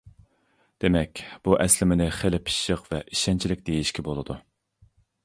[0.85, 4.39] دېمەك، بۇ ئەسلىمىنى خېلى پىششىق ۋە ئىشەنچلىك دېيىشكە بولىدۇ.